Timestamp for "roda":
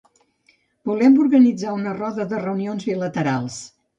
1.99-2.27